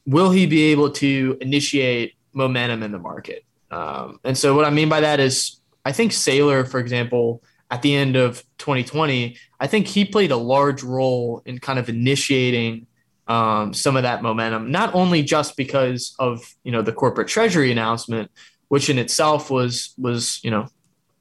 [0.06, 3.44] will he be able to initiate momentum in the market?
[3.72, 7.82] Um, and so what I mean by that is, I think Saylor for example, at
[7.82, 12.88] the end of 2020, I think he played a large role in kind of initiating
[13.28, 17.72] um, some of that momentum, not only just because of you know the corporate treasury
[17.72, 18.32] announcement,
[18.70, 20.68] which in itself was was you know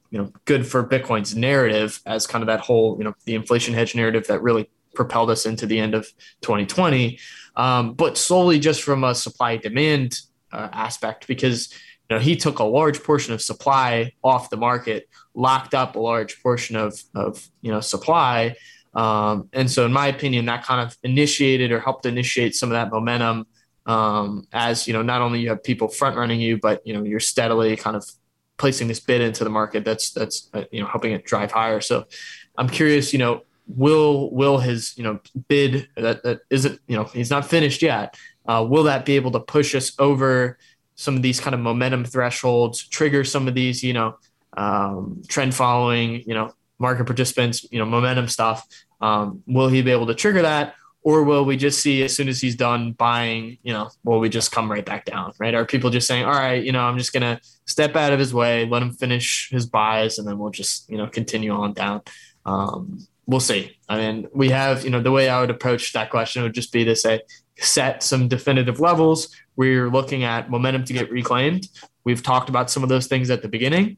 [0.09, 3.73] you know good for Bitcoin's narrative as kind of that whole you know the inflation
[3.73, 6.07] hedge narrative that really propelled us into the end of
[6.41, 7.19] 2020,
[7.55, 10.19] um, but solely just from a supply demand
[10.51, 11.71] uh, aspect because
[12.09, 15.99] you know he took a large portion of supply off the market, locked up a
[15.99, 18.55] large portion of of you know supply.
[18.97, 22.73] Um, and so, in my opinion, that kind of initiated or helped initiate some of
[22.73, 23.45] that momentum
[23.87, 27.03] um, as you know not only you have people front running you but you know
[27.03, 28.05] you're steadily kind of
[28.57, 31.81] placing this bid into the market that's that's uh, you know helping it drive higher.
[31.81, 32.05] So
[32.57, 37.05] i'm curious you know will will his you know bid that, that isn't you know
[37.05, 38.15] he's not finished yet
[38.47, 40.57] uh, will that be able to push us over
[40.95, 44.17] some of these kind of momentum thresholds trigger some of these you know
[44.55, 48.67] um, trend following you know market participants you know momentum stuff
[49.01, 50.75] um, will he be able to trigger that
[51.07, 54.27] or will we just see as soon as he's done buying, you know, will we
[54.27, 55.55] just come right back down, right?
[55.55, 58.33] Are people just saying, all right, you know, I'm just gonna step out of his
[58.33, 62.01] way, let him finish his buys, and then we'll just, you know, continue on down.
[62.45, 63.77] Um, we'll see.
[63.87, 66.73] I mean, we have, you know, the way I would approach that question would just
[66.73, 67.21] be to say,
[67.57, 69.33] set some definitive levels.
[69.55, 71.69] We're looking at momentum to get reclaimed.
[72.03, 73.95] We've talked about some of those things at the beginning.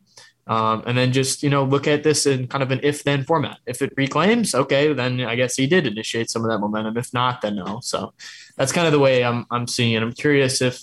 [0.49, 3.23] Um, and then just you know look at this in kind of an if then
[3.23, 3.59] format.
[3.67, 6.97] If it reclaims, okay, then I guess he did initiate some of that momentum.
[6.97, 7.79] If not, then no.
[7.83, 8.13] So
[8.57, 10.01] that's kind of the way I'm I'm seeing it.
[10.01, 10.81] I'm curious if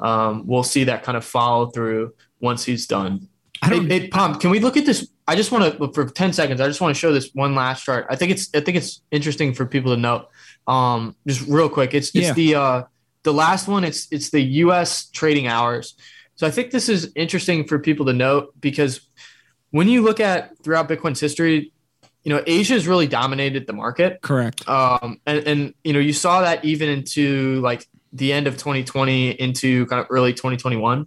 [0.00, 3.28] um, we'll see that kind of follow through once he's done.
[3.64, 5.08] Hey, hey, Pomp, can we look at this?
[5.28, 6.60] I just want to for ten seconds.
[6.60, 8.06] I just want to show this one last chart.
[8.10, 10.26] I think it's I think it's interesting for people to know.
[10.66, 12.32] Um, just real quick, it's it's yeah.
[12.32, 12.82] the uh,
[13.22, 13.84] the last one.
[13.84, 15.08] It's it's the U.S.
[15.10, 15.94] trading hours.
[16.36, 19.00] So I think this is interesting for people to note because
[19.70, 21.72] when you look at throughout Bitcoin's history,
[22.22, 24.20] you know, Asia has really dominated the market.
[24.20, 24.68] Correct.
[24.68, 29.30] Um, and, and, you know, you saw that even into like the end of 2020
[29.30, 31.06] into kind of early 2021.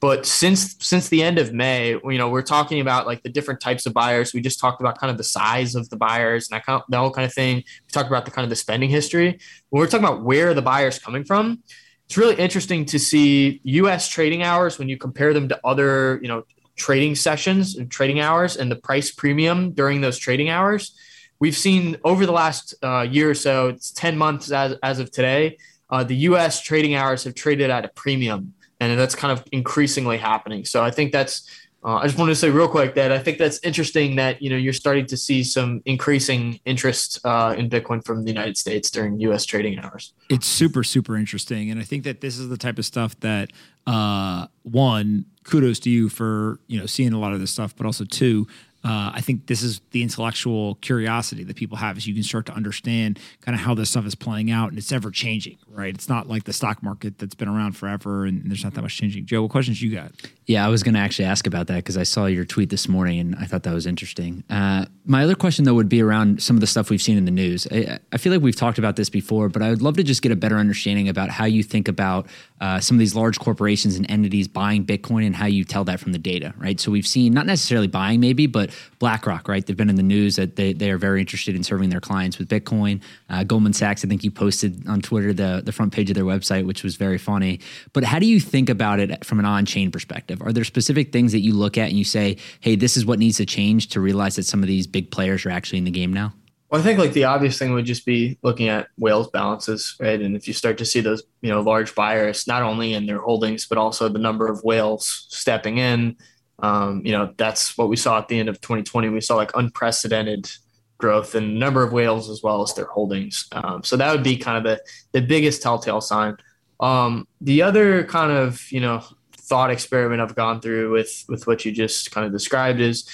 [0.00, 3.60] But since since the end of May, you know, we're talking about like the different
[3.60, 4.32] types of buyers.
[4.32, 6.86] We just talked about kind of the size of the buyers and that kind of,
[6.88, 7.56] that whole kind of thing.
[7.56, 9.40] We talked about the kind of the spending history.
[9.70, 11.64] When we're talking about where the buyers coming from,
[12.08, 14.08] it's really interesting to see U.S.
[14.08, 16.44] trading hours when you compare them to other, you know,
[16.74, 20.96] trading sessions and trading hours and the price premium during those trading hours.
[21.38, 25.10] We've seen over the last uh, year or so, it's 10 months as, as of
[25.10, 25.58] today,
[25.90, 30.16] uh, the US trading hours have traded at a premium, and that's kind of increasingly
[30.16, 30.64] happening.
[30.64, 31.46] So I think that's
[31.88, 34.50] uh, I just wanted to say real quick that I think that's interesting that you
[34.50, 38.90] know you're starting to see some increasing interest uh, in Bitcoin from the United States
[38.90, 39.46] during U.S.
[39.46, 40.12] trading hours.
[40.28, 43.52] It's super super interesting, and I think that this is the type of stuff that
[43.86, 47.86] uh, one kudos to you for you know seeing a lot of this stuff, but
[47.86, 48.46] also two
[48.84, 52.46] uh, I think this is the intellectual curiosity that people have, as you can start
[52.46, 55.92] to understand kind of how this stuff is playing out, and it's ever changing, right?
[55.92, 58.96] It's not like the stock market that's been around forever, and there's not that much
[58.96, 59.26] changing.
[59.26, 60.12] Joe, what questions you got?
[60.48, 62.88] Yeah, I was going to actually ask about that because I saw your tweet this
[62.88, 64.44] morning, and I thought that was interesting.
[64.48, 67.26] Uh, my other question though would be around some of the stuff we've seen in
[67.26, 67.66] the news.
[67.70, 70.22] I, I, feel like we've talked about this before, but I would love to just
[70.22, 72.28] get a better understanding about how you think about
[72.62, 76.00] uh, some of these large corporations and entities buying Bitcoin and how you tell that
[76.00, 76.80] from the data, right?
[76.80, 79.64] So we've seen not necessarily buying maybe, but BlackRock, right?
[79.64, 82.38] They've been in the news that they, they are very interested in serving their clients
[82.38, 83.02] with Bitcoin.
[83.28, 86.24] Uh, Goldman Sachs, I think you posted on Twitter the, the front page of their
[86.24, 87.60] website, which was very funny.
[87.92, 90.37] But how do you think about it from an on chain perspective?
[90.42, 93.18] Are there specific things that you look at and you say, hey, this is what
[93.18, 95.90] needs to change to realize that some of these big players are actually in the
[95.90, 96.32] game now?
[96.70, 100.20] Well, I think like the obvious thing would just be looking at whales balances, right?
[100.20, 103.20] And if you start to see those, you know, large buyers, not only in their
[103.20, 106.16] holdings, but also the number of whales stepping in,
[106.58, 109.08] um, you know, that's what we saw at the end of 2020.
[109.08, 110.50] We saw like unprecedented
[110.98, 113.46] growth in number of whales as well as their holdings.
[113.52, 116.36] Um, so that would be kind of the, the biggest telltale sign.
[116.80, 119.02] Um, the other kind of, you know,
[119.48, 123.08] thought experiment I've gone through with, with what you just kind of described is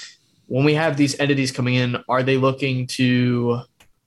[0.46, 3.60] when we have these entities coming in, are they looking to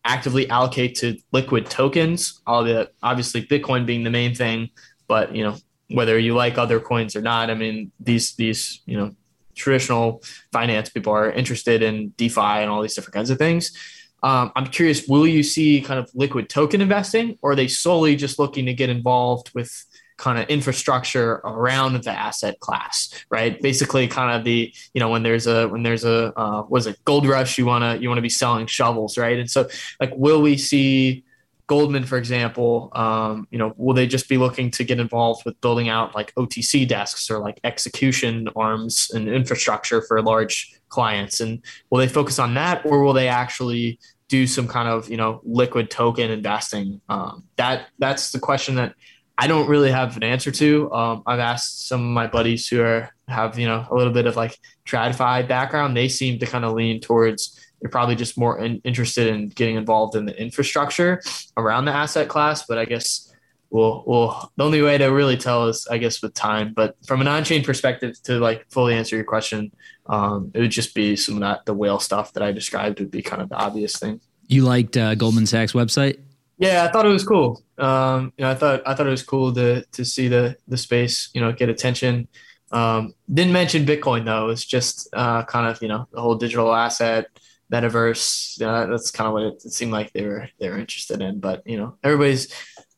[0.06, 2.42] actively allocate to liquid tokens?
[2.46, 4.70] All the Obviously, Bitcoin being the main thing,
[5.08, 5.58] but you know
[5.90, 7.50] whether you like other coins or not.
[7.50, 9.16] I mean, these these you know
[9.56, 13.76] traditional finance people are interested in DeFi and all these different kinds of things.
[14.24, 18.16] Um, I'm curious, will you see kind of liquid token investing, or are they solely
[18.16, 19.86] just looking to get involved with
[20.18, 23.62] kind of infrastructure around the asset class, right?
[23.62, 26.98] Basically, kind of the you know when there's a when there's a uh, was it
[27.06, 29.38] gold rush, you wanna you wanna be selling shovels, right?
[29.40, 31.24] And so like, will we see
[31.68, 35.60] Goldman, for example, um, you know, will they just be looking to get involved with
[35.60, 41.42] building out like OTC desks or like execution arms and infrastructure for large clients?
[41.42, 44.00] And will they focus on that, or will they actually
[44.30, 47.02] do some kind of you know liquid token investing?
[47.10, 48.96] Um, that that's the question that
[49.38, 50.92] I don't really have an answer to.
[50.92, 54.26] Um, I've asked some of my buddies who are have you know a little bit
[54.26, 55.96] of like TradFi background.
[55.96, 59.76] They seem to kind of lean towards you're probably just more in, interested in getting
[59.76, 61.22] involved in the infrastructure
[61.58, 62.66] around the asset class.
[62.66, 63.34] But I guess
[63.70, 66.74] we'll, we'll, the only way to really tell is, I guess, with time.
[66.76, 69.72] But from an on chain perspective, to like fully answer your question,
[70.08, 73.12] um, it would just be some of that, the whale stuff that I described would
[73.12, 74.22] be kind of the obvious thing.
[74.48, 76.20] You liked uh, Goldman Sachs website?
[76.58, 77.62] Yeah, I thought it was cool.
[77.78, 80.78] Um, you know, I thought I thought it was cool to to see the the
[80.78, 82.28] space, you know, get attention.
[82.72, 84.50] Um, didn't mention Bitcoin though.
[84.50, 87.28] It's just uh, kind of you know the whole digital asset
[87.72, 88.62] metaverse.
[88.62, 91.40] Uh, that's kind of what it, it, seemed like they were they were interested in.
[91.40, 92.54] But you know, everybody's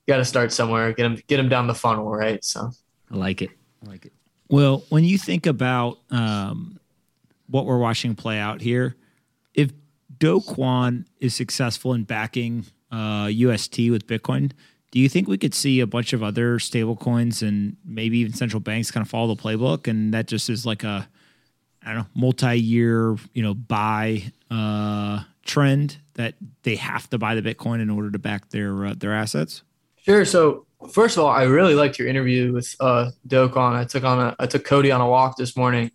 [0.08, 0.94] got to start somewhere.
[0.94, 2.44] Get them get them down the funnel, right?
[2.44, 2.72] So
[3.12, 3.50] I like it.
[3.86, 4.14] I like it.
[4.50, 6.80] Well, when you think about um,
[7.48, 8.96] what we're watching play out here,
[9.54, 9.72] if
[10.18, 14.52] Do Kwon is successful in backing uh, UST with Bitcoin,
[14.92, 18.34] do you think we could see a bunch of other stable coins and maybe even
[18.34, 21.08] central banks kind of follow the playbook, and that just is like a
[21.84, 27.42] I don't know, multi-year, you know, buy uh, trend that they have to buy the
[27.42, 29.64] Bitcoin in order to back their uh, their assets?
[29.98, 30.26] Sure.
[30.26, 33.76] So first of all, I really liked your interview with uh, Do Kwon.
[33.76, 35.92] I took on a I took Cody on a walk this morning,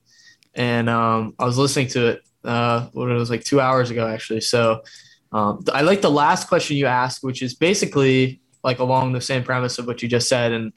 [0.54, 2.22] and um, I was listening to it.
[2.44, 4.42] Uh, what it was like two hours ago, actually.
[4.42, 4.82] So
[5.34, 9.42] um, I like the last question you asked, which is basically like along the same
[9.42, 10.72] premise of what you just said, and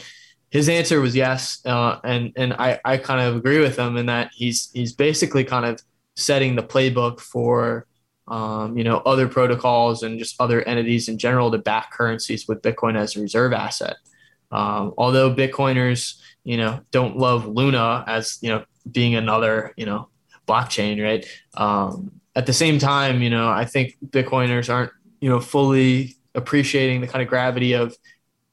[0.49, 4.07] his answer was yes, uh, and and I, I kind of agree with him in
[4.07, 5.79] that he's he's basically kind of
[6.15, 7.85] setting the playbook for
[8.27, 12.63] um, you know other protocols and just other entities in general to back currencies with
[12.63, 13.97] Bitcoin as a reserve asset.
[14.51, 20.09] Um, although Bitcoiners you know don't love Luna as you know being another you know
[20.47, 21.27] blockchain, right?
[21.53, 27.01] Um, at the same time, you know I think Bitcoiners aren't you know fully appreciating
[27.01, 27.95] the kind of gravity of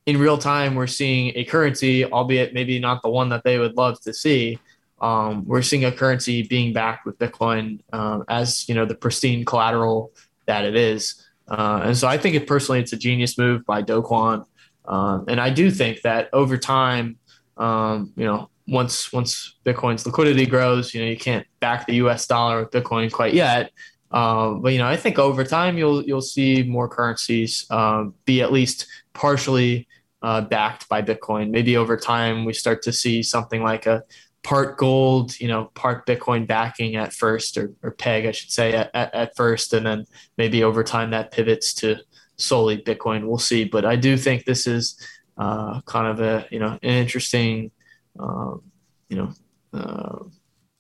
[0.07, 3.77] in real time, we're seeing a currency, albeit maybe not the one that they would
[3.77, 4.59] love to see.
[5.01, 9.45] Um, we're seeing a currency being backed with Bitcoin um, as you know the pristine
[9.45, 10.13] collateral
[10.47, 11.27] that it is.
[11.49, 14.45] Uh, and so I think it personally, it's a genius move by Do Kwon.
[14.87, 17.19] Um, and I do think that over time,
[17.57, 22.27] um, you know, once once Bitcoin's liquidity grows, you know, you can't back the U.S.
[22.27, 23.71] dollar with Bitcoin quite yet.
[24.11, 28.43] Um, but you know, I think over time you'll you'll see more currencies uh, be
[28.43, 29.89] at least partially
[30.23, 31.51] uh, backed by Bitcoin.
[31.51, 34.03] Maybe over time we start to see something like a
[34.45, 38.75] part gold, you know, part Bitcoin backing at first, or, or peg, I should say,
[38.75, 40.07] at, at, at first, and then
[40.39, 41.97] maybe over time that pivots to
[42.37, 43.27] solely Bitcoin.
[43.27, 44.97] We'll see, but I do think this is
[45.37, 47.71] uh, kind of a you know an interesting,
[48.19, 48.63] um,
[49.09, 49.33] you know,
[49.73, 50.25] uh,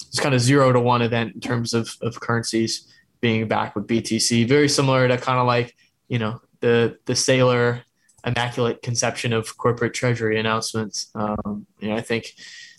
[0.09, 3.87] it's kind of zero to one event in terms of of currencies being back with
[3.87, 4.47] BTC.
[4.49, 5.75] Very similar to kind of like
[6.09, 7.83] you know the the Saylor
[8.27, 11.11] immaculate conception of corporate treasury announcements.
[11.14, 12.35] Um, you know, I think,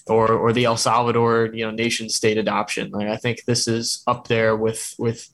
[0.08, 2.92] or or the El Salvador, you know, nation state adoption.
[2.92, 5.30] Like I think this is up there with with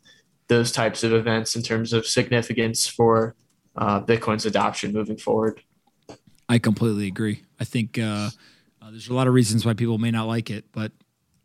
[0.47, 3.35] those types of events in terms of significance for
[3.77, 5.61] uh, Bitcoin's adoption moving forward.
[6.49, 7.43] I completely agree.
[7.59, 8.31] I think uh,
[8.91, 10.91] there's a lot of reasons why people may not like it, but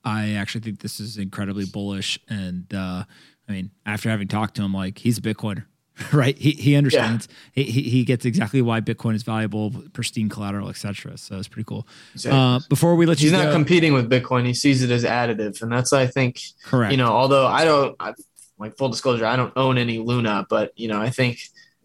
[0.05, 2.18] I actually think this is incredibly bullish.
[2.28, 3.05] And uh,
[3.49, 5.64] I mean, after having talked to him, like he's a Bitcoiner.
[6.12, 6.36] right?
[6.36, 7.26] He he understands.
[7.55, 7.64] Yeah.
[7.64, 11.16] He, he gets exactly why Bitcoin is valuable, pristine collateral, etc.
[11.16, 11.88] So it's pretty cool.
[12.12, 12.38] Exactly.
[12.38, 14.44] Uh, before we let He's you, he's not competing with Bitcoin.
[14.44, 16.90] He sees it as additive, and that's I think correct.
[16.90, 18.12] You know, although I don't, I,
[18.59, 21.38] like full disclosure, I don't own any Luna, but you know, I think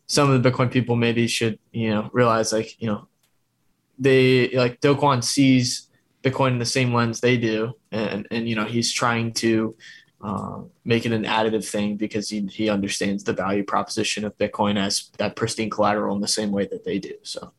[0.08, 3.08] some of the Bitcoin people maybe should, you know, realize like, you know,
[4.02, 5.88] they like Do Kwon sees
[6.24, 7.74] Bitcoin in the same lens they do.
[7.92, 9.76] And, and you know, he's trying to
[10.22, 14.78] uh, make it an additive thing because he, he understands the value proposition of Bitcoin
[14.78, 17.14] as that pristine collateral in the same way that they do.
[17.24, 17.54] So,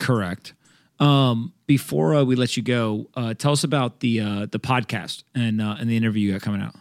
[0.00, 0.54] correct.
[1.00, 5.24] Um, before uh, we let you go, uh, tell us about the uh, the podcast
[5.34, 6.74] and uh, and the interview you got coming out.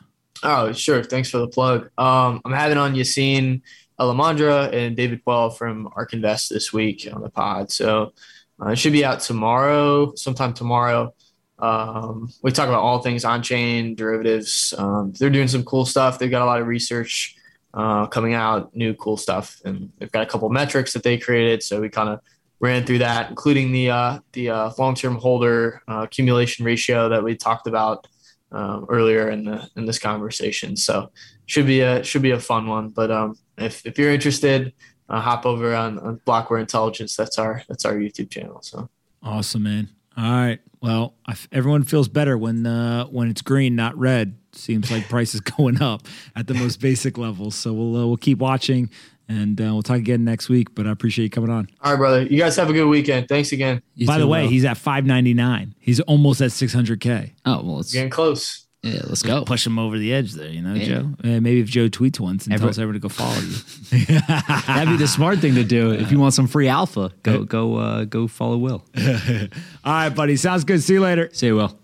[0.44, 1.04] Oh, sure.
[1.04, 1.90] Thanks for the plug.
[1.98, 3.62] Um, I'm having on Yassine
[4.00, 7.72] Elmandjra and David Puell from ARK Invest this week on the pod.
[7.72, 8.14] So
[8.62, 11.14] uh, it should be out tomorrow, sometime tomorrow.
[11.60, 14.74] Um, we talk about all things on chain derivatives.
[14.78, 16.20] Um, they're doing some cool stuff.
[16.20, 17.36] They've got a lot of research
[17.74, 21.64] uh, coming out, new cool stuff, and they've got a couple metrics that they created.
[21.64, 22.20] So we kind of
[22.60, 27.24] ran through that, including the uh, the uh, long term holder uh, accumulation ratio that
[27.24, 28.08] we talked about
[28.52, 30.76] um, earlier in the in this conversation.
[30.76, 31.12] So
[31.46, 32.90] should be a should be a fun one.
[32.90, 34.74] But um, if if you're interested,
[35.10, 37.16] uh, hop over on, on Blockware Intelligence.
[37.16, 38.62] That's our that's our YouTube channel.
[38.62, 38.90] So
[39.22, 39.90] awesome, man.
[40.16, 40.60] All right.
[40.82, 41.16] Well,
[41.52, 44.38] everyone feels better when uh, when it's green, not red.
[44.52, 47.56] Seems like price is going up at the most basic levels.
[47.56, 48.90] So we'll uh, we'll keep watching,
[49.30, 50.76] and uh, we'll talk again next week.
[50.76, 51.70] But I appreciate you coming on.
[51.82, 52.24] All right, brother.
[52.24, 53.28] You guys have a good weekend.
[53.30, 53.82] Thanks again.
[53.96, 54.50] You By the way, well.
[54.50, 55.74] he's at five ninety nine.
[55.80, 57.34] He's almost at six hundred k.
[57.46, 58.68] Oh well, it's getting close.
[58.84, 59.46] Yeah, let's go.
[59.46, 60.86] Push him over the edge there, you know, yeah.
[60.86, 61.10] Joe.
[61.24, 64.06] Uh, maybe if Joe tweets once and Every- tells everyone to go follow you.
[64.68, 65.92] That'd be the smart thing to do.
[65.92, 68.84] If you want some free alpha, go go uh, go follow Will.
[68.98, 70.36] All right, buddy.
[70.36, 70.84] Sounds good.
[70.84, 71.30] See you later.
[71.32, 71.64] See you, Will.
[71.64, 71.80] All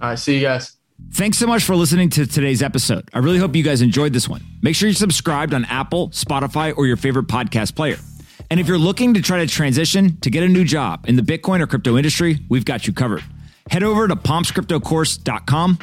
[0.00, 0.74] right, see you guys.
[1.12, 3.08] Thanks so much for listening to today's episode.
[3.12, 4.42] I really hope you guys enjoyed this one.
[4.62, 7.98] Make sure you're subscribed on Apple, Spotify, or your favorite podcast player.
[8.50, 11.22] And if you're looking to try to transition to get a new job in the
[11.22, 13.22] Bitcoin or crypto industry, we've got you covered.
[13.70, 15.78] Head over to pompscryptocourse.com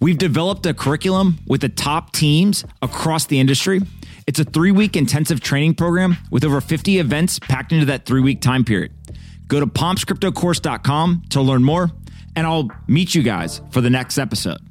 [0.00, 3.80] We've developed a curriculum with the top teams across the industry.
[4.26, 8.22] It's a three week intensive training program with over 50 events packed into that three
[8.22, 8.92] week time period.
[9.46, 11.90] Go to pompscryptocourse.com to learn more,
[12.34, 14.69] and I'll meet you guys for the next episode.